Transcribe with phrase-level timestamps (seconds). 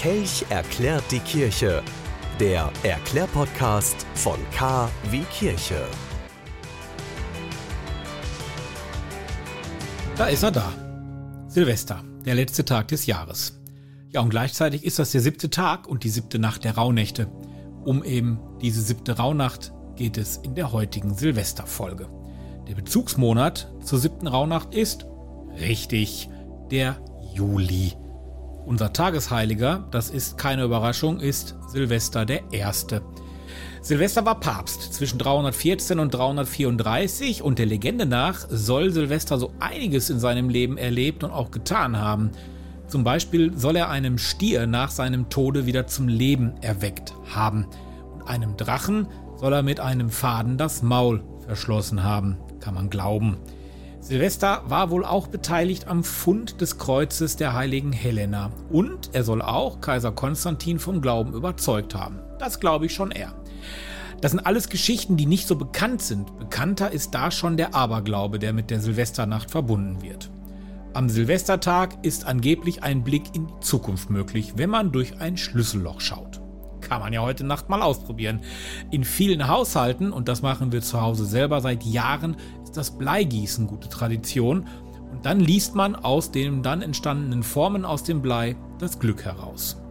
[0.00, 1.82] Kelch erklärt die Kirche.
[2.40, 5.86] Der Erklärpodcast von K wie Kirche.
[10.16, 10.72] Da ist er da.
[11.48, 13.60] Silvester, der letzte Tag des Jahres.
[14.10, 17.28] Ja, und gleichzeitig ist das der siebte Tag und die siebte Nacht der Rauhnächte.
[17.84, 22.08] Um eben diese siebte Rauhnacht geht es in der heutigen Silvesterfolge.
[22.66, 25.06] Der Bezugsmonat zur siebten Rauhnacht ist,
[25.60, 26.30] richtig,
[26.70, 26.96] der
[27.34, 27.92] Juli.
[28.66, 33.00] Unser Tagesheiliger, das ist keine Überraschung, ist Silvester der Erste.
[33.80, 40.10] Silvester war Papst zwischen 314 und 334 und der Legende nach soll Silvester so einiges
[40.10, 42.32] in seinem Leben erlebt und auch getan haben.
[42.88, 47.68] Zum Beispiel soll er einem Stier nach seinem Tode wieder zum Leben erweckt haben.
[48.14, 49.06] Und einem Drachen
[49.36, 53.36] soll er mit einem Faden das Maul verschlossen haben, kann man glauben.
[54.06, 59.42] Silvester war wohl auch beteiligt am Fund des Kreuzes der heiligen Helena und er soll
[59.42, 62.20] auch Kaiser Konstantin vom Glauben überzeugt haben.
[62.38, 63.34] Das glaube ich schon eher.
[64.20, 66.38] Das sind alles Geschichten, die nicht so bekannt sind.
[66.38, 70.30] Bekannter ist da schon der Aberglaube, der mit der Silvesternacht verbunden wird.
[70.94, 76.00] Am Silvestertag ist angeblich ein Blick in die Zukunft möglich, wenn man durch ein Schlüsselloch
[76.00, 76.40] schaut.
[76.88, 78.40] Kann man ja heute Nacht mal ausprobieren.
[78.92, 83.66] In vielen Haushalten, und das machen wir zu Hause selber seit Jahren, ist das Bleigießen
[83.66, 84.68] gute Tradition.
[85.10, 89.82] Und dann liest man aus den dann entstandenen Formen aus dem Blei das Glück heraus.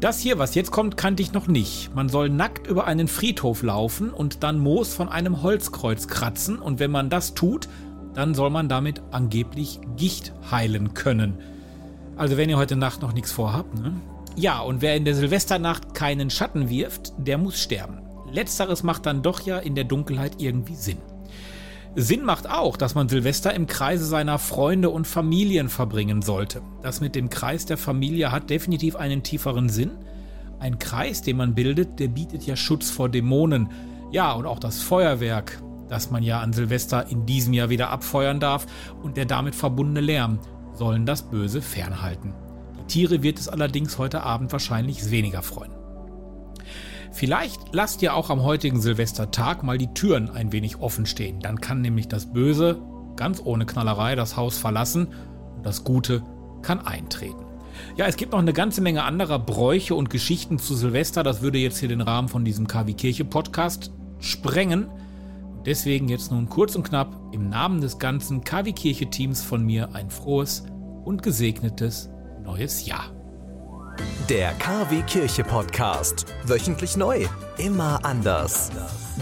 [0.00, 1.94] Das hier, was jetzt kommt, kannte ich noch nicht.
[1.94, 6.58] Man soll nackt über einen Friedhof laufen und dann Moos von einem Holzkreuz kratzen.
[6.58, 7.68] Und wenn man das tut,
[8.14, 11.38] dann soll man damit angeblich Gicht heilen können.
[12.16, 13.92] Also wenn ihr heute Nacht noch nichts vorhabt, ne?
[14.36, 18.00] Ja, und wer in der Silvesternacht keinen Schatten wirft, der muss sterben.
[18.30, 20.98] Letzteres macht dann doch ja in der Dunkelheit irgendwie Sinn.
[21.96, 26.62] Sinn macht auch, dass man Silvester im Kreise seiner Freunde und Familien verbringen sollte.
[26.82, 29.90] Das mit dem Kreis der Familie hat definitiv einen tieferen Sinn.
[30.60, 33.70] Ein Kreis, den man bildet, der bietet ja Schutz vor Dämonen.
[34.12, 38.38] Ja, und auch das Feuerwerk, das man ja an Silvester in diesem Jahr wieder abfeuern
[38.38, 38.66] darf,
[39.02, 40.38] und der damit verbundene Lärm
[40.74, 42.34] sollen das Böse fernhalten.
[42.90, 45.72] Tiere wird es allerdings heute Abend wahrscheinlich weniger freuen.
[47.12, 51.40] Vielleicht lasst ihr auch am heutigen Silvestertag mal die Türen ein wenig offen stehen.
[51.40, 52.80] Dann kann nämlich das Böse
[53.16, 55.08] ganz ohne Knallerei das Haus verlassen
[55.56, 56.22] und das Gute
[56.62, 57.44] kann eintreten.
[57.96, 61.22] Ja, es gibt noch eine ganze Menge anderer Bräuche und Geschichten zu Silvester.
[61.22, 64.88] Das würde jetzt hier den Rahmen von diesem KW Kirche Podcast sprengen.
[65.64, 69.94] Deswegen jetzt nun kurz und knapp im Namen des ganzen KW Kirche Teams von mir
[69.94, 70.64] ein frohes
[71.04, 72.10] und gesegnetes
[72.50, 73.10] neues Jahr.
[74.28, 76.26] Der KW Kirche Podcast.
[76.44, 77.26] Wöchentlich neu.
[77.58, 78.70] Immer anders.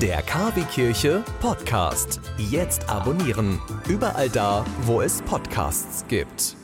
[0.00, 2.20] Der KW Kirche Podcast.
[2.38, 3.60] Jetzt abonnieren.
[3.88, 6.56] Überall da, wo es Podcasts gibt.